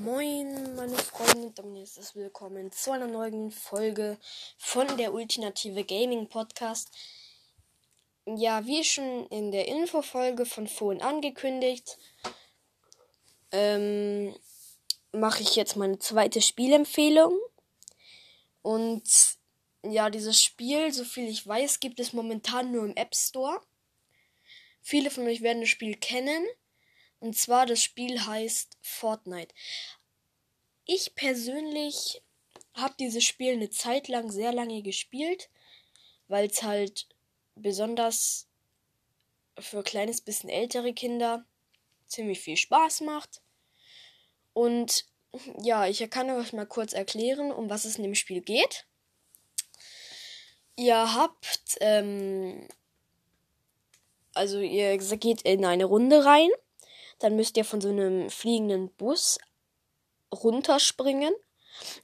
Moin, 0.00 0.74
meine 0.74 0.96
Freunde, 0.96 1.62
und 1.62 1.76
ist 1.76 2.14
willkommen 2.14 2.72
zu 2.72 2.92
einer 2.92 3.06
neuen 3.06 3.50
Folge 3.50 4.16
von 4.56 4.96
der 4.96 5.12
Ultimative 5.12 5.84
Gaming 5.84 6.28
Podcast. 6.28 6.90
Ja, 8.24 8.64
wie 8.64 8.82
schon 8.84 9.26
in 9.26 9.52
der 9.52 9.68
Infofolge 9.68 10.46
von 10.46 10.66
vorhin 10.66 11.02
angekündigt, 11.02 11.98
ähm, 13.50 14.34
mache 15.12 15.42
ich 15.42 15.56
jetzt 15.56 15.76
meine 15.76 15.98
zweite 15.98 16.40
Spielempfehlung. 16.40 17.38
Und 18.62 19.04
ja, 19.84 20.08
dieses 20.08 20.42
Spiel, 20.42 20.90
so 20.90 21.04
viel 21.04 21.28
ich 21.28 21.46
weiß, 21.46 21.80
gibt 21.80 22.00
es 22.00 22.14
momentan 22.14 22.72
nur 22.72 22.86
im 22.86 22.96
App 22.96 23.14
Store. 23.14 23.60
Viele 24.80 25.10
von 25.10 25.26
euch 25.26 25.42
werden 25.42 25.60
das 25.60 25.68
Spiel 25.68 25.96
kennen. 25.96 26.46
Und 27.22 27.36
zwar 27.36 27.66
das 27.66 27.80
Spiel 27.80 28.26
heißt 28.26 28.76
Fortnite. 28.82 29.54
Ich 30.86 31.14
persönlich 31.14 32.20
habe 32.74 32.94
dieses 32.98 33.22
Spiel 33.22 33.52
eine 33.52 33.70
Zeit 33.70 34.08
lang 34.08 34.32
sehr 34.32 34.52
lange 34.52 34.82
gespielt, 34.82 35.48
weil 36.26 36.50
es 36.50 36.64
halt 36.64 37.06
besonders 37.54 38.48
für 39.56 39.84
kleines 39.84 40.20
bisschen 40.20 40.50
ältere 40.50 40.92
Kinder 40.94 41.46
ziemlich 42.08 42.40
viel 42.40 42.56
Spaß 42.56 43.02
macht. 43.02 43.40
Und 44.52 45.06
ja, 45.62 45.86
ich 45.86 46.00
kann 46.10 46.28
euch 46.28 46.52
mal 46.52 46.66
kurz 46.66 46.92
erklären, 46.92 47.52
um 47.52 47.70
was 47.70 47.84
es 47.84 47.98
in 47.98 48.02
dem 48.02 48.16
Spiel 48.16 48.40
geht. 48.40 48.84
Ihr 50.74 51.14
habt, 51.14 51.76
ähm, 51.80 52.66
also 54.34 54.58
ihr 54.58 54.98
geht 54.98 55.42
in 55.42 55.64
eine 55.64 55.84
Runde 55.84 56.24
rein 56.24 56.50
dann 57.22 57.36
müsst 57.36 57.56
ihr 57.56 57.64
von 57.64 57.80
so 57.80 57.88
einem 57.88 58.30
fliegenden 58.30 58.90
Bus 58.90 59.38
runterspringen. 60.32 61.32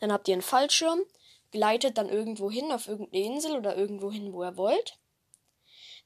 Dann 0.01 0.12
habt 0.12 0.29
ihr 0.29 0.34
einen 0.34 0.42
Fallschirm, 0.42 1.01
gleitet 1.51 1.98
dann 1.98 2.09
irgendwo 2.09 2.51
hin 2.51 2.70
auf 2.73 2.89
irgendeine 2.89 3.25
Insel 3.25 3.57
oder 3.57 3.77
irgendwo 3.77 4.12
hin, 4.12 4.33
wo 4.33 4.45
ihr 4.45 4.57
wollt. 4.57 4.98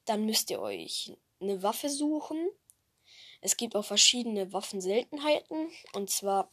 Dann 0.04 0.24
müsst 0.24 0.50
ihr 0.50 0.60
euch 0.60 1.16
eine 1.40 1.62
Waffe 1.62 1.90
suchen. 1.90 2.48
Es 3.40 3.56
gibt 3.56 3.76
auch 3.76 3.84
verschiedene 3.84 4.52
Waffenseltenheiten. 4.52 5.70
Und 5.92 6.10
zwar 6.10 6.50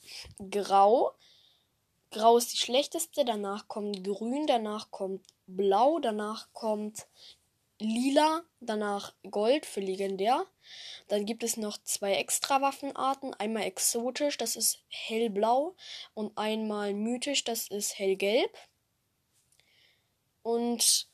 Grau. 0.52 1.14
Grau 2.12 2.38
ist 2.38 2.54
die 2.54 2.58
schlechteste. 2.58 3.24
Danach 3.26 3.68
kommt 3.68 4.04
Grün. 4.04 4.48
Danach 4.48 4.92
kommt 4.92 5.26
Blau. 5.48 6.00
Danach 6.00 6.52
kommt 6.54 7.08
Lila. 7.80 8.44
Danach 8.60 9.14
Gold 9.30 9.66
für 9.66 9.82
legendär. 9.82 10.46
Dann 11.08 11.26
gibt 11.26 11.44
es 11.44 11.58
noch 11.58 11.78
zwei 11.84 12.14
extra 12.14 12.62
Waffenarten. 12.62 13.34
Einmal 13.34 13.64
exotisch, 13.64 14.38
das 14.38 14.56
ist 14.56 14.84
hellblau. 14.88 15.76
Und 16.14 16.38
einmal 16.38 16.94
mythisch, 16.94 17.44
das 17.44 17.68
ist 17.68 17.98
hellgelb. 17.98 18.56
Und 20.44 21.08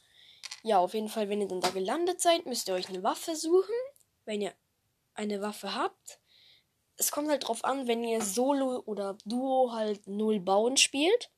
ja, 0.63 0.79
auf 0.79 0.93
jeden 0.93 1.09
Fall, 1.09 1.29
wenn 1.29 1.41
ihr 1.41 1.47
dann 1.47 1.61
da 1.61 1.69
gelandet 1.69 2.21
seid, 2.21 2.45
müsst 2.45 2.67
ihr 2.67 2.73
euch 2.73 2.89
eine 2.89 3.03
Waffe 3.03 3.35
suchen. 3.35 3.75
Wenn 4.25 4.41
ihr 4.41 4.53
eine 5.15 5.41
Waffe 5.41 5.73
habt. 5.73 6.19
Es 6.97 7.11
kommt 7.11 7.29
halt 7.29 7.47
drauf 7.47 7.65
an, 7.65 7.87
wenn 7.87 8.03
ihr 8.03 8.21
Solo 8.21 8.81
oder 8.85 9.17
Duo 9.25 9.73
halt 9.73 10.07
null 10.07 10.39
bauen 10.39 10.77
spielt, 10.77 11.29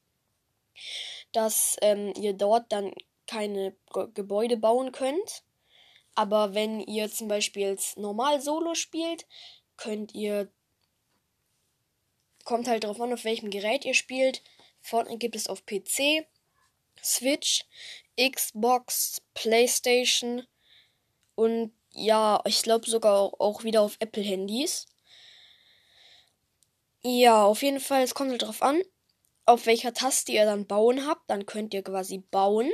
dass 1.32 1.78
ähm, 1.82 2.14
ihr 2.16 2.34
dort 2.34 2.72
dann 2.72 2.94
keine 3.26 3.76
Gebäude 4.14 4.58
bauen 4.58 4.92
könnt. 4.92 5.44
Aber 6.18 6.56
wenn 6.56 6.80
ihr 6.80 7.12
zum 7.12 7.28
Beispiel 7.28 7.78
normal 7.96 8.42
Solo 8.42 8.74
spielt, 8.74 9.28
könnt 9.78 10.16
ihr. 10.16 10.52
Kommt 12.44 12.68
halt 12.68 12.84
darauf 12.84 13.00
an, 13.00 13.14
auf 13.14 13.24
welchem 13.24 13.52
Gerät 13.52 13.86
ihr 13.86 13.94
spielt. 13.94 14.42
Fortnite 14.82 15.20
gibt 15.20 15.36
es 15.36 15.48
auf 15.48 15.64
PC, 15.68 16.26
Switch, 17.04 17.66
Xbox, 18.20 19.22
PlayStation 19.36 20.48
und 21.36 21.72
ja, 21.92 22.42
ich 22.46 22.64
glaube 22.64 22.90
sogar 22.90 23.40
auch 23.40 23.64
wieder 23.64 23.82
auf 23.84 23.98
Apple-Handys. 24.00 24.88
Ja, 27.04 27.44
auf 27.44 27.62
jeden 27.62 27.80
Fall, 27.80 28.02
es 28.02 28.16
kommt 28.16 28.32
halt 28.32 28.42
darauf 28.42 28.64
an, 28.64 28.82
auf 29.46 29.68
welcher 29.68 29.94
Taste 29.94 30.32
ihr 30.32 30.46
dann 30.46 30.66
bauen 30.66 31.06
habt. 31.06 31.30
Dann 31.30 31.46
könnt 31.46 31.76
ihr 31.76 31.84
quasi 31.84 32.18
bauen. 32.18 32.72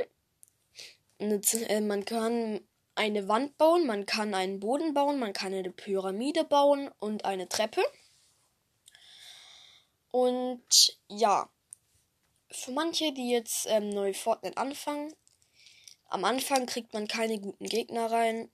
Äh, 1.18 1.80
man 1.82 2.06
kann 2.06 2.66
eine 2.94 3.28
Wand 3.28 3.58
bauen, 3.58 3.86
man 3.86 4.06
kann 4.06 4.34
einen 4.34 4.60
Boden 4.60 4.94
bauen, 4.94 5.18
man 5.18 5.32
kann 5.32 5.52
eine 5.52 5.70
Pyramide 5.70 6.44
bauen 6.44 6.90
und 6.98 7.24
eine 7.24 7.48
Treppe. 7.48 7.82
Und 10.10 10.98
ja, 11.08 11.50
für 12.50 12.70
manche, 12.70 13.12
die 13.12 13.30
jetzt 13.30 13.66
ähm, 13.68 13.88
neu 13.88 14.12
Fortnite 14.12 14.56
anfangen, 14.56 15.12
am 16.06 16.24
Anfang 16.24 16.66
kriegt 16.66 16.92
man 16.92 17.08
keine 17.08 17.40
guten 17.40 17.66
Gegner 17.66 18.10
rein. 18.10 18.50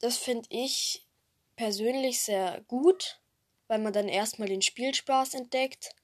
Das 0.00 0.18
finde 0.18 0.46
ich 0.50 1.06
persönlich 1.56 2.20
sehr 2.20 2.60
gut, 2.68 3.20
weil 3.68 3.78
man 3.78 3.94
dann 3.94 4.08
erstmal 4.08 4.48
den 4.48 4.60
Spielspaß 4.60 5.34
entdeckt. 5.34 5.94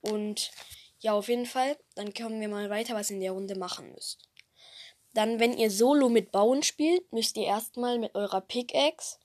Und 0.00 0.50
ja, 0.98 1.12
auf 1.12 1.28
jeden 1.28 1.46
Fall, 1.46 1.78
dann 1.94 2.12
kommen 2.12 2.40
wir 2.40 2.48
mal 2.48 2.70
weiter, 2.70 2.94
was 2.94 3.10
in 3.10 3.20
der 3.20 3.32
Runde 3.32 3.56
machen 3.56 3.92
müsst. 3.92 4.28
Dann, 5.14 5.40
wenn 5.40 5.56
ihr 5.56 5.70
Solo 5.70 6.08
mit 6.08 6.32
Bauen 6.32 6.62
spielt, 6.62 7.10
müsst 7.12 7.36
ihr 7.36 7.46
erstmal 7.46 7.98
mit 7.98 8.14
eurer 8.14 8.40
Pickaxe, 8.40 9.18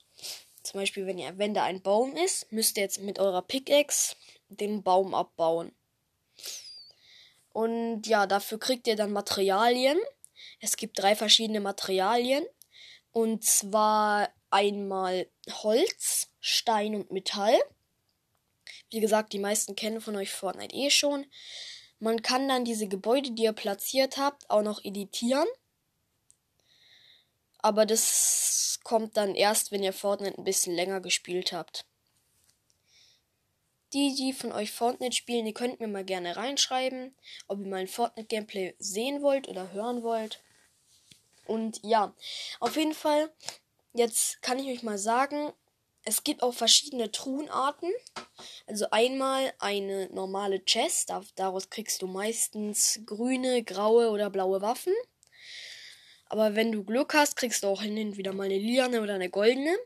zum 0.62 0.80
Beispiel, 0.80 1.06
wenn 1.06 1.18
ihr, 1.18 1.38
wenn 1.38 1.54
da 1.54 1.64
ein 1.64 1.82
Baum 1.82 2.16
ist, 2.16 2.50
müsst 2.52 2.76
ihr 2.76 2.82
jetzt 2.82 3.00
mit 3.00 3.18
eurer 3.18 3.42
Pickaxe 3.42 4.16
den 4.48 4.82
Baum 4.82 5.14
abbauen. 5.14 5.72
Und 7.52 8.06
ja, 8.06 8.26
dafür 8.26 8.58
kriegt 8.58 8.86
ihr 8.86 8.96
dann 8.96 9.12
Materialien. 9.12 9.98
Es 10.60 10.76
gibt 10.76 10.98
drei 10.98 11.16
verschiedene 11.16 11.60
Materialien. 11.60 12.44
Und 13.12 13.44
zwar 13.44 14.28
einmal 14.50 15.26
Holz, 15.62 16.28
Stein 16.40 16.94
und 16.94 17.10
Metall. 17.10 17.58
Wie 18.90 19.00
gesagt, 19.00 19.32
die 19.32 19.38
meisten 19.38 19.74
kennen 19.76 20.00
von 20.00 20.16
euch 20.16 20.30
Fortnite 20.30 20.74
eh 20.74 20.90
schon. 20.90 21.26
Man 21.98 22.22
kann 22.22 22.48
dann 22.48 22.64
diese 22.64 22.88
Gebäude, 22.88 23.32
die 23.32 23.44
ihr 23.44 23.52
platziert 23.52 24.16
habt, 24.16 24.48
auch 24.50 24.62
noch 24.62 24.84
editieren. 24.84 25.46
Aber 27.62 27.86
das 27.86 28.80
kommt 28.84 29.16
dann 29.16 29.34
erst, 29.34 29.72
wenn 29.72 29.82
ihr 29.82 29.92
Fortnite 29.92 30.38
ein 30.38 30.44
bisschen 30.44 30.74
länger 30.74 31.00
gespielt 31.00 31.52
habt. 31.52 31.84
Die, 33.92 34.14
die 34.14 34.32
von 34.32 34.52
euch 34.52 34.70
Fortnite 34.70 35.16
spielen, 35.16 35.44
die 35.44 35.52
könnt 35.52 35.80
mir 35.80 35.88
mal 35.88 36.04
gerne 36.04 36.36
reinschreiben, 36.36 37.14
ob 37.48 37.58
ihr 37.60 37.66
mein 37.66 37.88
Fortnite-Gameplay 37.88 38.74
sehen 38.78 39.20
wollt 39.20 39.48
oder 39.48 39.72
hören 39.72 40.02
wollt. 40.02 40.42
Und 41.46 41.80
ja, 41.82 42.14
auf 42.60 42.76
jeden 42.76 42.94
Fall, 42.94 43.32
jetzt 43.92 44.40
kann 44.42 44.60
ich 44.60 44.68
euch 44.68 44.84
mal 44.84 44.98
sagen, 44.98 45.52
es 46.04 46.24
gibt 46.24 46.42
auch 46.42 46.54
verschiedene 46.54 47.10
Truhenarten. 47.10 47.90
Also 48.66 48.86
einmal 48.90 49.52
eine 49.58 50.08
normale 50.12 50.64
Chest, 50.64 51.12
daraus 51.34 51.68
kriegst 51.68 52.02
du 52.02 52.06
meistens 52.06 53.00
grüne, 53.04 53.64
graue 53.64 54.10
oder 54.10 54.30
blaue 54.30 54.62
Waffen. 54.62 54.94
Aber 56.30 56.54
wenn 56.54 56.70
du 56.70 56.84
Glück 56.84 57.12
hast, 57.12 57.34
kriegst 57.34 57.64
du 57.64 57.66
auch 57.66 57.82
hin 57.82 57.98
und 57.98 58.16
wieder 58.16 58.32
mal 58.32 58.44
eine 58.44 58.56
liane 58.56 59.02
oder 59.02 59.14
eine 59.14 59.30
goldene. 59.30 59.76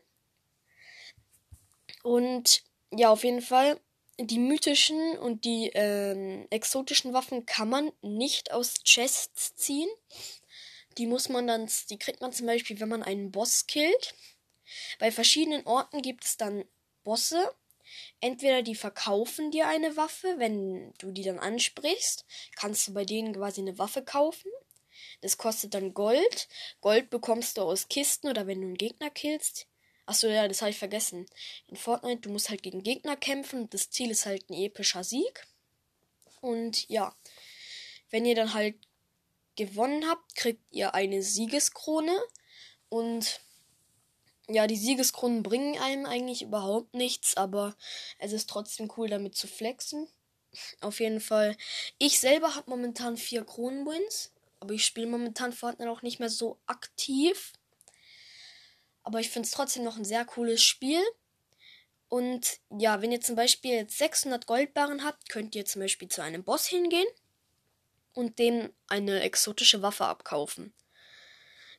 Und 2.03 2.63
ja, 2.91 3.09
auf 3.09 3.23
jeden 3.23 3.41
Fall, 3.41 3.79
die 4.19 4.37
mythischen 4.37 5.17
und 5.17 5.43
die 5.43 5.71
ähm, 5.73 6.45
exotischen 6.51 7.13
Waffen 7.13 7.47
kann 7.47 7.67
man 7.67 7.91
nicht 8.03 8.51
aus 8.51 8.75
Chests 8.83 9.55
ziehen. 9.55 9.89
Die 10.99 11.07
muss 11.07 11.29
man 11.29 11.47
dann, 11.47 11.67
die 11.89 11.97
kriegt 11.97 12.21
man 12.21 12.31
zum 12.31 12.45
Beispiel, 12.45 12.79
wenn 12.79 12.89
man 12.89 13.01
einen 13.01 13.31
Boss 13.31 13.65
killt. 13.65 14.13
Bei 14.99 15.11
verschiedenen 15.11 15.65
Orten 15.65 16.03
gibt 16.03 16.25
es 16.25 16.37
dann 16.37 16.63
Bosse. 17.03 17.51
Entweder 18.21 18.61
die 18.61 18.75
verkaufen 18.75 19.49
dir 19.49 19.67
eine 19.67 19.97
Waffe, 19.97 20.35
wenn 20.37 20.93
du 20.99 21.11
die 21.11 21.23
dann 21.23 21.39
ansprichst, 21.39 22.25
kannst 22.55 22.87
du 22.87 22.93
bei 22.93 23.03
denen 23.03 23.33
quasi 23.33 23.61
eine 23.61 23.79
Waffe 23.79 24.03
kaufen. 24.03 24.51
Das 25.21 25.37
kostet 25.37 25.73
dann 25.73 25.93
Gold. 25.93 26.47
Gold 26.81 27.09
bekommst 27.09 27.57
du 27.57 27.61
aus 27.61 27.87
Kisten 27.87 28.27
oder 28.27 28.47
wenn 28.47 28.61
du 28.61 28.67
einen 28.67 28.77
Gegner 28.77 29.09
killst. 29.09 29.67
Achso, 30.05 30.27
ja, 30.27 30.47
das 30.47 30.61
habe 30.61 30.71
ich 30.71 30.77
vergessen. 30.77 31.25
In 31.67 31.77
Fortnite, 31.77 32.21
du 32.21 32.29
musst 32.29 32.49
halt 32.49 32.61
gegen 32.61 32.83
Gegner 32.83 33.15
kämpfen 33.15 33.69
das 33.69 33.89
Ziel 33.89 34.11
ist 34.11 34.25
halt 34.25 34.49
ein 34.49 34.53
epischer 34.53 35.03
Sieg. 35.03 35.47
Und 36.41 36.87
ja, 36.89 37.15
wenn 38.11 38.25
ihr 38.25 38.35
dann 38.35 38.53
halt 38.53 38.75
gewonnen 39.55 40.07
habt, 40.07 40.35
kriegt 40.35 40.61
ihr 40.71 40.93
eine 40.93 41.23
Siegeskrone. 41.23 42.15
Und 42.89 43.41
ja, 44.47 44.67
die 44.67 44.75
Siegeskronen 44.75 45.41
bringen 45.41 45.79
einem 45.79 46.05
eigentlich 46.05 46.43
überhaupt 46.43 46.93
nichts, 46.93 47.35
aber 47.35 47.75
es 48.19 48.31
ist 48.31 48.47
trotzdem 48.47 48.91
cool, 48.95 49.09
damit 49.09 49.35
zu 49.35 49.47
flexen. 49.47 50.07
Auf 50.81 50.99
jeden 50.99 51.19
Fall. 51.19 51.57
Ich 51.97 52.19
selber 52.19 52.55
habe 52.55 52.69
momentan 52.69 53.17
vier 53.17 53.43
Kronenwins. 53.43 54.31
Aber 54.59 54.73
ich 54.73 54.85
spiele 54.85 55.07
momentan 55.07 55.53
Fortnite 55.53 55.89
auch 55.91 56.01
nicht 56.01 56.19
mehr 56.19 56.29
so 56.29 56.59
aktiv. 56.65 57.53
Aber 59.03 59.19
ich 59.19 59.29
finde 59.29 59.47
es 59.47 59.51
trotzdem 59.51 59.83
noch 59.83 59.97
ein 59.97 60.05
sehr 60.05 60.25
cooles 60.25 60.63
Spiel. 60.63 61.01
Und 62.07 62.59
ja, 62.69 63.01
wenn 63.01 63.11
ihr 63.11 63.21
zum 63.21 63.35
Beispiel 63.35 63.71
jetzt 63.71 63.97
600 63.97 64.45
Goldbarren 64.47 65.03
habt, 65.03 65.29
könnt 65.29 65.55
ihr 65.55 65.65
zum 65.65 65.81
Beispiel 65.81 66.07
zu 66.07 66.21
einem 66.21 66.43
Boss 66.43 66.65
hingehen 66.67 67.07
und 68.13 68.39
dem 68.39 68.71
eine 68.87 69.21
exotische 69.21 69.81
Waffe 69.81 70.05
abkaufen. 70.05 70.73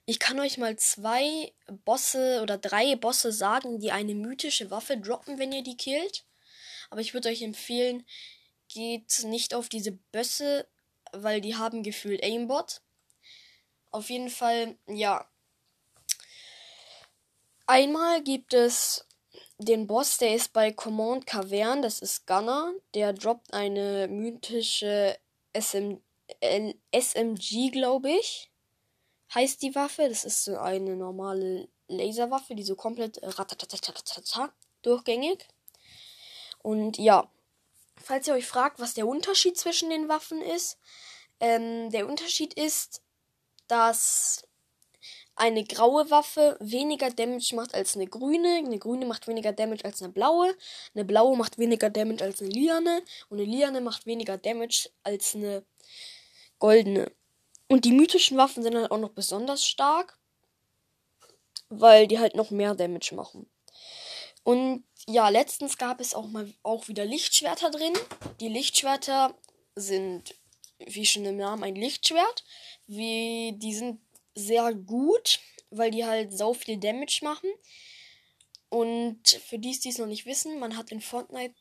Ich 0.04 0.20
kann 0.20 0.38
euch 0.38 0.56
mal 0.56 0.76
zwei 0.76 1.52
Bosse 1.84 2.40
oder 2.42 2.58
drei 2.58 2.94
Bosse 2.94 3.32
sagen, 3.32 3.80
die 3.80 3.90
eine 3.90 4.14
mythische 4.14 4.70
Waffe 4.70 4.96
droppen, 4.98 5.38
wenn 5.40 5.52
ihr 5.52 5.64
die 5.64 5.76
killt. 5.76 6.24
Aber 6.90 7.00
ich 7.00 7.12
würde 7.12 7.28
euch 7.28 7.42
empfehlen, 7.42 8.06
geht 8.68 9.24
nicht 9.24 9.52
auf 9.54 9.68
diese 9.68 9.92
Bösse, 10.12 10.68
weil 11.12 11.40
die 11.40 11.56
haben 11.56 11.82
gefühlt 11.82 12.22
Aimbot. 12.22 12.80
Auf 13.90 14.10
jeden 14.10 14.30
Fall, 14.30 14.76
ja. 14.86 15.26
Einmal 17.66 18.22
gibt 18.22 18.54
es 18.54 19.06
den 19.58 19.86
Boss, 19.86 20.18
der 20.18 20.34
ist 20.34 20.52
bei 20.52 20.70
Command 20.72 21.26
Cavern, 21.26 21.82
das 21.82 22.00
ist 22.00 22.26
Gunner. 22.26 22.72
Der 22.94 23.12
droppt 23.12 23.52
eine 23.52 24.06
mythische 24.08 25.18
SM, 25.54 25.96
SMG, 26.92 27.70
glaube 27.70 28.10
ich 28.10 28.50
heißt 29.34 29.62
die 29.62 29.74
Waffe. 29.74 30.08
Das 30.08 30.24
ist 30.24 30.44
so 30.44 30.58
eine 30.58 30.96
normale 30.96 31.68
Laserwaffe, 31.88 32.54
die 32.54 32.62
so 32.62 32.74
komplett 32.74 33.20
durchgängig. 34.82 35.48
Und 36.62 36.98
ja, 36.98 37.28
falls 38.02 38.26
ihr 38.26 38.34
euch 38.34 38.46
fragt, 38.46 38.78
was 38.78 38.94
der 38.94 39.06
Unterschied 39.06 39.56
zwischen 39.56 39.90
den 39.90 40.08
Waffen 40.08 40.40
ist, 40.42 40.78
ähm, 41.40 41.90
der 41.90 42.06
Unterschied 42.06 42.54
ist, 42.54 43.02
dass 43.68 44.46
eine 45.34 45.64
graue 45.64 46.10
Waffe 46.10 46.56
weniger 46.60 47.10
Damage 47.10 47.54
macht 47.54 47.74
als 47.74 47.94
eine 47.94 48.06
grüne. 48.06 48.56
Eine 48.64 48.78
grüne 48.78 49.04
macht 49.04 49.28
weniger 49.28 49.52
Damage 49.52 49.84
als 49.84 50.02
eine 50.02 50.12
blaue. 50.12 50.56
Eine 50.94 51.04
blaue 51.04 51.36
macht 51.36 51.58
weniger 51.58 51.90
Damage 51.90 52.24
als 52.24 52.40
eine 52.40 52.50
liane. 52.50 53.02
Und 53.28 53.38
eine 53.38 53.50
liane 53.50 53.82
macht 53.82 54.06
weniger 54.06 54.38
Damage 54.38 54.88
als 55.02 55.34
eine 55.34 55.64
goldene. 56.58 57.12
Und 57.68 57.84
die 57.84 57.92
mythischen 57.92 58.38
Waffen 58.38 58.62
sind 58.62 58.76
halt 58.76 58.90
auch 58.90 58.98
noch 58.98 59.10
besonders 59.10 59.64
stark, 59.66 60.18
weil 61.68 62.06
die 62.06 62.18
halt 62.18 62.34
noch 62.34 62.50
mehr 62.50 62.74
Damage 62.74 63.14
machen. 63.14 63.50
Und 64.46 64.84
ja, 65.08 65.28
letztens 65.28 65.76
gab 65.76 66.00
es 66.00 66.14
auch 66.14 66.28
mal 66.28 66.48
auch 66.62 66.86
wieder 66.86 67.04
Lichtschwerter 67.04 67.68
drin. 67.68 67.94
Die 68.38 68.46
Lichtschwerter 68.46 69.36
sind, 69.74 70.36
wie 70.78 71.04
schon 71.04 71.24
im 71.24 71.36
Namen, 71.36 71.64
ein 71.64 71.74
Lichtschwert. 71.74 72.44
Wie, 72.86 73.54
die 73.56 73.74
sind 73.74 74.00
sehr 74.36 74.72
gut, 74.72 75.40
weil 75.70 75.90
die 75.90 76.04
halt 76.04 76.32
so 76.32 76.54
viel 76.54 76.78
Damage 76.78 77.22
machen. 77.22 77.50
Und 78.68 79.26
für 79.48 79.58
die, 79.58 79.76
die 79.80 79.88
es 79.88 79.98
noch 79.98 80.06
nicht 80.06 80.26
wissen, 80.26 80.60
man 80.60 80.76
hat 80.76 80.92
in 80.92 81.00
Fortnite 81.00 81.56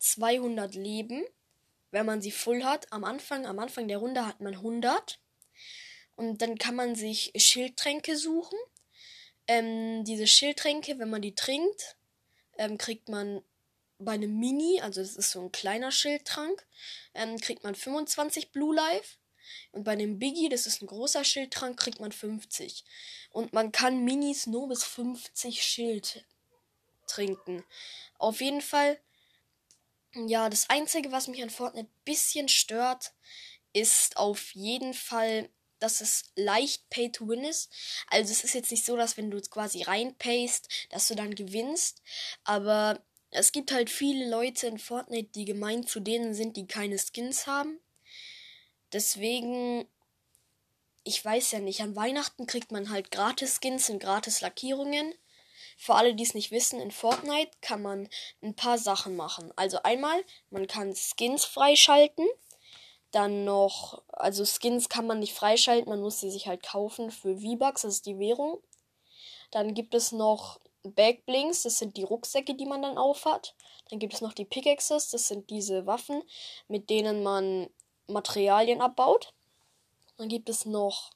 200 0.00 0.74
Leben, 0.74 1.24
wenn 1.92 2.04
man 2.04 2.20
sie 2.20 2.32
voll 2.32 2.64
hat. 2.64 2.92
Am 2.92 3.04
Anfang, 3.04 3.46
am 3.46 3.60
Anfang 3.60 3.86
der 3.86 3.98
Runde 3.98 4.26
hat 4.26 4.40
man 4.40 4.54
100. 4.54 5.20
Und 6.16 6.42
dann 6.42 6.58
kann 6.58 6.74
man 6.74 6.96
sich 6.96 7.30
Schildtränke 7.36 8.16
suchen. 8.16 8.58
Ähm, 9.46 10.02
diese 10.02 10.26
Schildtränke, 10.26 10.98
wenn 10.98 11.10
man 11.10 11.22
die 11.22 11.36
trinkt, 11.36 11.96
ähm, 12.58 12.78
kriegt 12.78 13.08
man 13.08 13.42
bei 13.98 14.12
einem 14.12 14.38
Mini, 14.38 14.80
also 14.80 15.00
das 15.00 15.16
ist 15.16 15.30
so 15.30 15.42
ein 15.42 15.52
kleiner 15.52 15.90
Schildtrank, 15.90 16.66
ähm, 17.14 17.38
kriegt 17.38 17.64
man 17.64 17.74
25 17.74 18.50
Blue 18.52 18.74
Life. 18.74 19.16
Und 19.72 19.84
bei 19.84 19.92
einem 19.92 20.18
Biggie, 20.18 20.48
das 20.48 20.66
ist 20.66 20.82
ein 20.82 20.86
großer 20.86 21.22
Schildtrank, 21.24 21.78
kriegt 21.78 22.00
man 22.00 22.12
50. 22.12 22.84
Und 23.30 23.52
man 23.52 23.72
kann 23.72 24.04
Minis 24.04 24.46
nur 24.46 24.68
bis 24.68 24.84
50 24.84 25.62
Schild 25.62 26.24
trinken. 27.06 27.64
Auf 28.18 28.40
jeden 28.40 28.62
Fall, 28.62 28.98
ja, 30.14 30.48
das 30.48 30.70
Einzige, 30.70 31.12
was 31.12 31.28
mich 31.28 31.42
an 31.42 31.50
Fortnite 31.50 31.88
ein 31.88 32.04
bisschen 32.04 32.48
stört, 32.48 33.12
ist 33.72 34.16
auf 34.16 34.54
jeden 34.54 34.94
Fall 34.94 35.50
dass 35.84 36.00
es 36.00 36.24
leicht 36.34 36.88
Pay 36.88 37.12
to 37.12 37.28
Win 37.28 37.44
ist. 37.44 37.70
Also 38.08 38.32
es 38.32 38.42
ist 38.42 38.54
jetzt 38.54 38.70
nicht 38.70 38.84
so, 38.84 38.96
dass 38.96 39.16
wenn 39.16 39.30
du 39.30 39.40
quasi 39.42 39.82
reinpayst, 39.82 40.68
dass 40.90 41.08
du 41.08 41.14
dann 41.14 41.34
gewinnst. 41.34 42.00
Aber 42.42 43.00
es 43.30 43.52
gibt 43.52 43.72
halt 43.72 43.90
viele 43.90 44.28
Leute 44.28 44.66
in 44.66 44.78
Fortnite, 44.78 45.30
die 45.34 45.44
gemeint 45.44 45.88
zu 45.88 46.00
denen 46.00 46.34
sind, 46.34 46.56
die 46.56 46.66
keine 46.66 46.96
Skins 46.98 47.46
haben. 47.46 47.80
Deswegen, 48.92 49.86
ich 51.02 51.22
weiß 51.22 51.50
ja 51.50 51.58
nicht, 51.58 51.80
an 51.80 51.96
Weihnachten 51.96 52.46
kriegt 52.46 52.72
man 52.72 52.90
halt 52.90 53.10
gratis 53.10 53.58
Skins 53.60 53.90
und 53.90 53.98
gratis 53.98 54.40
Lackierungen. 54.40 55.12
Für 55.76 55.96
alle, 55.96 56.14
die 56.14 56.22
es 56.22 56.34
nicht 56.34 56.52
wissen, 56.52 56.80
in 56.80 56.92
Fortnite 56.92 57.50
kann 57.60 57.82
man 57.82 58.08
ein 58.40 58.54
paar 58.54 58.78
Sachen 58.78 59.16
machen. 59.16 59.52
Also 59.56 59.82
einmal, 59.82 60.24
man 60.50 60.68
kann 60.68 60.94
Skins 60.94 61.44
freischalten. 61.44 62.26
Dann 63.10 63.44
noch, 63.44 64.03
also 64.16 64.44
Skins 64.44 64.88
kann 64.88 65.06
man 65.06 65.18
nicht 65.18 65.34
freischalten, 65.34 65.88
man 65.88 66.00
muss 66.00 66.20
sie 66.20 66.30
sich 66.30 66.46
halt 66.46 66.62
kaufen 66.62 67.10
für 67.10 67.36
V-Bucks, 67.38 67.82
das 67.82 67.94
ist 67.94 68.06
die 68.06 68.18
Währung. 68.18 68.60
Dann 69.50 69.74
gibt 69.74 69.94
es 69.94 70.12
noch 70.12 70.60
Backblinks, 70.82 71.62
das 71.62 71.78
sind 71.78 71.96
die 71.96 72.02
Rucksäcke, 72.02 72.54
die 72.54 72.66
man 72.66 72.82
dann 72.82 72.98
aufhat. 72.98 73.54
Dann 73.90 73.98
gibt 73.98 74.14
es 74.14 74.20
noch 74.20 74.32
die 74.32 74.44
Pickaxes, 74.44 75.10
das 75.10 75.28
sind 75.28 75.50
diese 75.50 75.86
Waffen, 75.86 76.22
mit 76.68 76.90
denen 76.90 77.22
man 77.22 77.68
Materialien 78.06 78.80
abbaut. 78.80 79.32
Dann 80.16 80.28
gibt 80.28 80.48
es 80.48 80.64
noch 80.64 81.10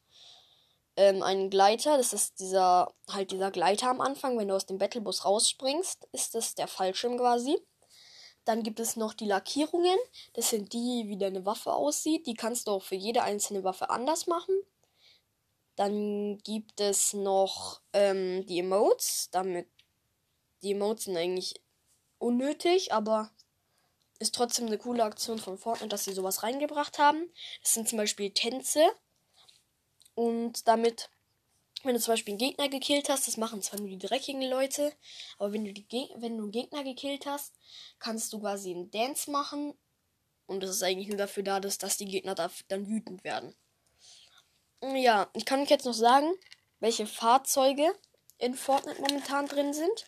ähm, 0.97 1.23
einen 1.23 1.51
Gleiter, 1.51 1.97
das 1.97 2.13
ist 2.13 2.41
dieser, 2.41 2.93
halt 3.11 3.31
dieser 3.31 3.51
Gleiter 3.51 3.91
am 3.91 4.01
Anfang, 4.01 4.39
wenn 4.39 4.49
du 4.49 4.55
aus 4.55 4.67
dem 4.67 4.79
Battlebus 4.79 5.25
rausspringst, 5.25 6.09
ist 6.13 6.35
das 6.35 6.55
der 6.55 6.67
Fallschirm 6.67 7.17
quasi. 7.19 7.59
Dann 8.49 8.63
gibt 8.63 8.81
es 8.81 8.97
noch 8.97 9.13
die 9.13 9.27
Lackierungen. 9.27 9.99
Das 10.33 10.49
sind 10.49 10.73
die, 10.73 11.05
wie 11.07 11.19
deine 11.19 11.45
Waffe 11.45 11.75
aussieht. 11.75 12.27
Die 12.27 12.33
kannst 12.33 12.67
du 12.67 12.71
auch 12.71 12.83
für 12.83 12.95
jede 12.95 13.23
einzelne 13.23 13.63
Waffe 13.63 13.91
anders 13.91 14.27
machen. 14.27 14.55
Dann 15.77 16.39
gibt 16.39 16.81
es 16.81 17.13
noch 17.13 17.83
ähm, 17.93 18.47
die 18.47 18.61
Emotes. 18.61 19.29
Damit 19.33 19.69
die 20.63 20.73
Emotes 20.73 21.05
sind 21.05 21.19
eigentlich 21.19 21.61
unnötig, 22.17 22.91
aber 22.95 23.31
ist 24.19 24.35
trotzdem 24.35 24.65
eine 24.65 24.79
coole 24.79 25.05
Aktion 25.05 25.39
von 25.39 25.59
Fortnite, 25.59 25.91
dass 25.91 26.05
sie 26.05 26.15
sowas 26.15 26.43
reingebracht 26.43 26.99
haben. 26.99 27.31
Das 27.61 27.75
sind 27.75 27.87
zum 27.87 27.99
Beispiel 27.99 28.31
Tänze. 28.31 28.81
Und 30.15 30.67
damit 30.67 31.11
wenn 31.85 31.95
du 31.95 32.01
zum 32.01 32.13
Beispiel 32.13 32.33
einen 32.33 32.39
Gegner 32.39 32.69
gekillt 32.69 33.09
hast, 33.09 33.27
das 33.27 33.37
machen 33.37 33.63
zwar 33.63 33.81
nur 33.81 33.89
die 33.89 33.99
dreckigen 33.99 34.43
Leute, 34.43 34.93
aber 35.39 35.53
wenn 35.53 35.65
du, 35.65 35.73
die 35.73 35.87
wenn 36.17 36.37
du 36.37 36.45
einen 36.45 36.53
Gegner 36.53 36.85
gekillt 36.85 37.27
hast, 37.27 37.55
kannst 37.99 38.33
du 38.33 38.41
quasi 38.41 38.73
einen 38.73 38.91
Dance 38.91 39.31
machen. 39.31 39.75
Und 40.47 40.63
das 40.63 40.71
ist 40.71 40.83
eigentlich 40.83 41.09
nur 41.09 41.19
dafür 41.19 41.43
da, 41.43 41.61
dass, 41.61 41.79
dass 41.79 41.97
die 41.97 42.07
Gegner 42.07 42.35
da, 42.35 42.51
dann 42.69 42.89
wütend 42.89 43.23
werden. 43.23 43.55
Ja, 44.83 45.29
ich 45.35 45.45
kann 45.45 45.61
euch 45.61 45.71
jetzt 45.71 45.85
noch 45.85 45.93
sagen, 45.93 46.33
welche 46.81 47.07
Fahrzeuge 47.07 47.93
in 48.39 48.55
Fortnite 48.55 49.01
momentan 49.01 49.47
drin 49.47 49.73
sind. 49.75 50.07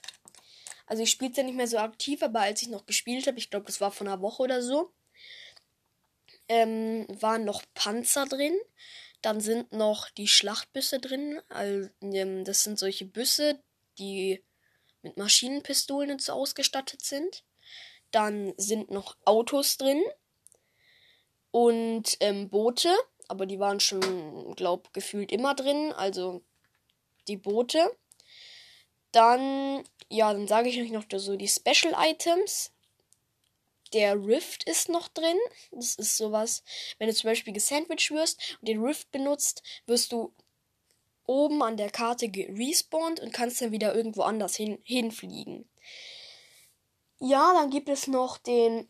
Also 0.86 1.02
ich 1.02 1.10
spiele 1.10 1.30
es 1.30 1.36
ja 1.36 1.42
nicht 1.42 1.56
mehr 1.56 1.68
so 1.68 1.78
aktiv, 1.78 2.22
aber 2.22 2.40
als 2.40 2.62
ich 2.62 2.68
noch 2.68 2.86
gespielt 2.86 3.26
habe, 3.26 3.38
ich 3.38 3.50
glaube, 3.50 3.66
das 3.66 3.80
war 3.80 3.92
vor 3.92 4.06
einer 4.06 4.22
Woche 4.22 4.42
oder 4.42 4.62
so, 4.62 4.92
ähm, 6.48 7.06
waren 7.20 7.44
noch 7.44 7.62
Panzer 7.74 8.26
drin. 8.26 8.58
Dann 9.22 9.40
sind 9.40 9.72
noch 9.72 10.10
die 10.10 10.28
Schlachtbüsse 10.28 10.98
drin. 10.98 11.40
Also, 11.48 11.88
das 12.00 12.64
sind 12.64 12.78
solche 12.78 13.04
Büsse, 13.04 13.62
die 13.98 14.42
mit 15.02 15.16
Maschinenpistolen 15.16 16.18
so 16.18 16.32
ausgestattet 16.32 17.02
sind. 17.02 17.44
Dann 18.10 18.54
sind 18.56 18.90
noch 18.90 19.16
Autos 19.24 19.76
drin 19.76 20.02
und 21.50 22.16
ähm, 22.20 22.48
Boote, 22.48 22.94
aber 23.28 23.46
die 23.46 23.60
waren 23.60 23.80
schon, 23.80 24.54
glaub, 24.56 24.92
gefühlt 24.92 25.32
immer 25.32 25.54
drin. 25.54 25.92
Also 25.92 26.42
die 27.28 27.36
Boote. 27.36 27.96
Dann, 29.12 29.84
ja, 30.08 30.32
dann 30.32 30.46
sage 30.46 30.68
ich 30.68 30.80
euch 30.80 30.90
noch 30.90 31.04
so 31.12 31.36
die 31.36 31.48
Special 31.48 31.94
Items. 31.96 32.72
Der 33.92 34.14
Rift 34.14 34.64
ist 34.64 34.88
noch 34.88 35.08
drin. 35.08 35.38
Das 35.72 35.96
ist 35.96 36.16
sowas, 36.16 36.62
wenn 36.98 37.08
du 37.08 37.14
zum 37.14 37.28
Beispiel 37.28 37.52
gesandwiched 37.52 38.10
wirst 38.10 38.58
und 38.60 38.68
den 38.68 38.82
Rift 38.82 39.10
benutzt, 39.10 39.62
wirst 39.86 40.12
du 40.12 40.32
oben 41.26 41.62
an 41.62 41.76
der 41.76 41.90
Karte 41.90 42.28
gerespawnt 42.28 43.20
und 43.20 43.32
kannst 43.32 43.60
dann 43.60 43.72
wieder 43.72 43.94
irgendwo 43.94 44.22
anders 44.22 44.56
hin, 44.56 44.78
hinfliegen. 44.84 45.68
Ja, 47.20 47.52
dann 47.54 47.70
gibt 47.70 47.88
es 47.88 48.06
noch 48.06 48.38
den, 48.38 48.88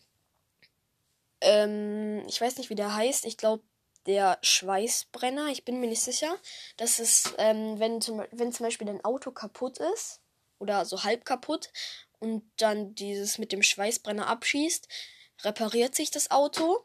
ähm, 1.41 2.25
ich 2.29 2.41
weiß 2.41 2.59
nicht, 2.59 2.71
wie 2.71 2.77
der 2.77 2.95
heißt. 2.95 3.27
Ich 3.27 3.37
glaube, 3.37 3.63
der 4.07 4.39
Schweißbrenner. 4.43 5.49
Ich 5.49 5.65
bin 5.65 5.81
mir 5.81 5.89
nicht 5.89 6.03
sicher. 6.03 6.35
Das 6.77 6.99
ist, 6.99 7.35
ähm, 7.39 7.79
wenn, 7.79 8.01
zum, 8.01 8.23
wenn 8.31 8.53
zum 8.53 8.65
Beispiel 8.65 8.87
dein 8.87 9.05
Auto 9.05 9.31
kaputt 9.31 9.79
ist 9.79 10.21
oder 10.59 10.85
so 10.85 11.05
halb 11.05 11.25
kaputt 11.25 11.71
und 12.21 12.49
dann 12.59 12.95
dieses 12.95 13.39
mit 13.39 13.51
dem 13.51 13.63
Schweißbrenner 13.63 14.29
abschießt, 14.29 14.87
repariert 15.43 15.95
sich 15.95 16.11
das 16.11 16.31
Auto. 16.31 16.85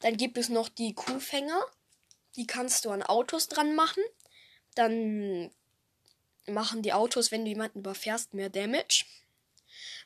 Dann 0.00 0.16
gibt 0.16 0.38
es 0.38 0.48
noch 0.48 0.68
die 0.68 0.94
Kuhfänger. 0.94 1.60
Die 2.36 2.46
kannst 2.46 2.84
du 2.84 2.90
an 2.90 3.02
Autos 3.02 3.48
dran 3.48 3.74
machen. 3.74 4.02
Dann 4.74 5.50
machen 6.46 6.82
die 6.82 6.92
Autos, 6.92 7.32
wenn 7.32 7.44
du 7.44 7.48
jemanden 7.48 7.80
überfährst, 7.80 8.34
mehr 8.34 8.50
Damage. 8.50 9.06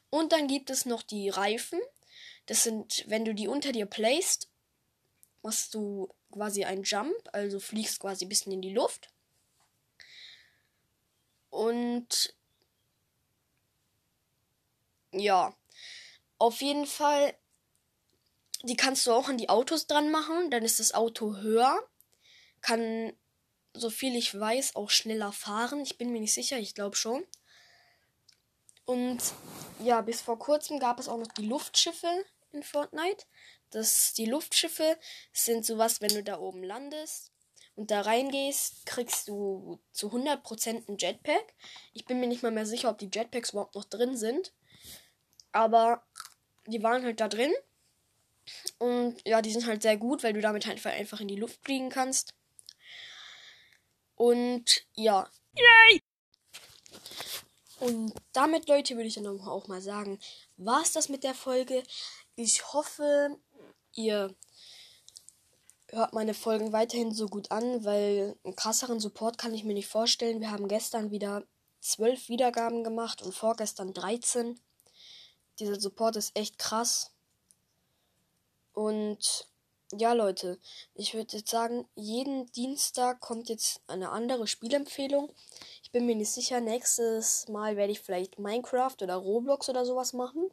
Und 0.09 0.33
dann 0.33 0.47
gibt 0.47 0.71
es 0.71 0.87
noch 0.87 1.03
die 1.03 1.29
Reifen. 1.29 1.81
Das 2.47 2.62
sind, 2.62 3.05
wenn 3.09 3.25
du 3.25 3.35
die 3.35 3.49
unter 3.49 3.73
dir 3.73 3.87
placed, 3.87 4.49
machst 5.43 5.75
du 5.75 6.09
quasi 6.33 6.65
einen 6.65 6.85
Jump, 6.85 7.15
also 7.33 7.59
fliegst 7.59 8.00
quasi 8.00 8.25
ein 8.25 8.29
bisschen 8.29 8.53
in 8.53 8.62
die 8.62 8.73
Luft. 8.73 9.09
Und 11.50 12.35
ja, 15.12 15.55
auf 16.38 16.61
jeden 16.62 16.87
Fall, 16.87 17.35
die 18.62 18.76
kannst 18.76 19.07
du 19.07 19.12
auch 19.12 19.29
an 19.29 19.38
die 19.38 19.49
Autos 19.49 19.87
dran 19.87 20.11
machen. 20.11 20.50
Dann 20.50 20.64
ist 20.64 20.81
das 20.81 20.95
Auto 20.95 21.37
höher, 21.37 21.79
kann, 22.61 23.12
so 23.75 23.90
viel 23.90 24.17
ich 24.17 24.38
weiß, 24.38 24.76
auch 24.76 24.90
schneller 24.90 25.33
fahren. 25.33 25.81
Ich 25.83 25.99
bin 25.99 26.12
mir 26.12 26.21
nicht 26.21 26.35
sicher, 26.35 26.59
ich 26.59 26.75
glaube 26.75 26.97
schon. 26.97 27.25
Und 28.85 29.21
ja, 29.85 30.00
bis 30.00 30.21
vor 30.21 30.38
kurzem 30.38 30.81
gab 30.81 30.99
es 30.99 31.09
auch 31.09 31.19
noch 31.19 31.29
die 31.29 31.47
Luftschiffe 31.47 32.25
in 32.52 32.62
Fortnite. 32.62 33.25
Das, 33.71 34.14
die 34.14 34.26
Luftschiffe 34.26 34.99
sind 35.33 35.64
sowas, 35.64 36.00
wenn 36.00 36.14
du 36.14 36.25
da 36.25 36.38
oben 36.38 36.64
landest 36.64 37.31
und 37.76 37.90
da 37.90 38.00
reingehst, 38.00 38.85
kriegst 38.87 39.29
du 39.29 39.81
zu 39.93 40.09
100% 40.09 40.88
ein 40.88 40.97
Jetpack. 40.99 41.55
Ich 41.93 42.05
bin 42.05 42.19
mir 42.19 42.26
nicht 42.26 42.43
mal 42.43 42.50
mehr 42.50 42.67
sicher, 42.67 42.90
ob 42.90 42.99
die 42.99 43.11
Jetpacks 43.12 43.50
überhaupt 43.50 43.75
noch 43.75 43.85
drin 43.85 44.17
sind. 44.17 44.52
Aber 45.52 46.02
die 46.66 46.83
waren 46.83 47.04
halt 47.04 47.21
da 47.21 47.28
drin. 47.28 47.52
Und 48.78 49.16
ja, 49.26 49.42
die 49.42 49.52
sind 49.52 49.66
halt 49.66 49.83
sehr 49.83 49.97
gut, 49.97 50.23
weil 50.23 50.33
du 50.33 50.40
damit 50.40 50.66
halt 50.66 50.85
einfach 50.87 51.21
in 51.21 51.28
die 51.28 51.37
Luft 51.37 51.62
fliegen 51.64 51.90
kannst. 51.90 52.35
Und 54.16 54.64
ja. 54.95 55.28
Yay! 55.57 56.02
Und 57.80 58.12
damit, 58.33 58.69
Leute, 58.69 58.95
würde 58.97 59.09
ich 59.09 59.14
dann 59.14 59.26
auch 59.26 59.66
mal 59.66 59.80
sagen, 59.80 60.21
war 60.59 60.83
es 60.83 60.92
das 60.92 61.09
mit 61.09 61.25
der 61.25 61.35
Folge. 61.35 61.83
Ich 62.37 62.73
hoffe, 62.75 63.38
ihr 63.95 64.35
hört 65.88 66.12
meine 66.12 66.35
Folgen 66.35 66.73
weiterhin 66.73 67.12
so 67.12 67.26
gut 67.26 67.50
an, 67.50 67.85
weil 67.85 68.37
einen 68.45 68.57
krasseren 68.57 69.00
Support 69.00 69.38
kann 69.38 69.54
ich 69.54 69.64
mir 69.64 69.75
nicht 69.75 69.88
vorstellen. 69.88 70.40
Wir 70.40 70.50
haben 70.50 70.69
gestern 70.69 71.11
wieder 71.11 71.42
zwölf 71.80 72.28
Wiedergaben 72.28 72.85
gemacht 72.85 73.23
und 73.23 73.35
vorgestern 73.35 73.95
13. 73.95 74.61
Dieser 75.61 75.79
Support 75.79 76.17
ist 76.17 76.37
echt 76.37 76.59
krass. 76.59 77.12
Und 78.73 79.47
ja, 79.93 80.12
Leute, 80.12 80.59
ich 80.95 81.14
würde 81.14 81.37
jetzt 81.37 81.50
sagen, 81.50 81.88
jeden 81.95 82.50
Dienstag 82.52 83.21
kommt 83.21 83.49
jetzt 83.49 83.83
eine 83.87 84.11
andere 84.11 84.47
Spielempfehlung. 84.47 85.33
Ich 85.83 85.90
bin 85.90 86.07
mir 86.07 86.14
nicht 86.14 86.33
sicher, 86.33 86.61
nächstes 86.61 87.49
Mal 87.49 87.76
werde 87.76 87.93
ich 87.93 88.00
vielleicht 88.00 88.38
Minecraft 88.38 88.97
oder 89.00 89.17
Roblox 89.17 89.69
oder 89.69 89.85
sowas 89.85 90.12
machen. 90.12 90.50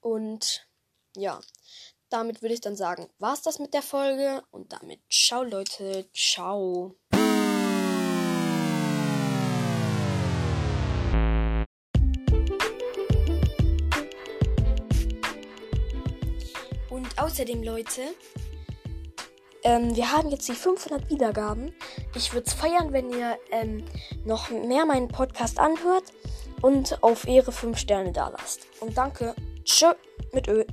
Und 0.00 0.66
ja, 1.16 1.40
damit 2.08 2.40
würde 2.40 2.54
ich 2.54 2.60
dann 2.60 2.76
sagen, 2.76 3.10
war 3.18 3.34
es 3.34 3.42
das 3.42 3.58
mit 3.58 3.74
der 3.74 3.82
Folge. 3.82 4.42
Und 4.50 4.72
damit 4.72 5.00
ciao, 5.10 5.42
Leute. 5.42 6.08
Ciao. 6.14 6.96
Und 16.98 17.16
außerdem, 17.16 17.62
Leute, 17.62 18.00
ähm, 19.62 19.94
wir 19.94 20.10
haben 20.10 20.30
jetzt 20.30 20.48
die 20.48 20.54
500 20.54 21.08
Wiedergaben. 21.08 21.72
Ich 22.16 22.32
würde 22.32 22.48
es 22.48 22.54
feiern, 22.54 22.92
wenn 22.92 23.08
ihr 23.10 23.38
ähm, 23.52 23.84
noch 24.24 24.50
mehr 24.50 24.84
meinen 24.84 25.06
Podcast 25.06 25.60
anhört 25.60 26.12
und 26.60 27.00
auf 27.04 27.28
Ehre 27.28 27.52
5 27.52 27.78
Sterne 27.78 28.10
da 28.10 28.30
lasst. 28.30 28.66
Und 28.80 28.98
danke. 28.98 29.36
Tschö 29.62 29.92
mit 30.32 30.48
Ö. 30.48 30.64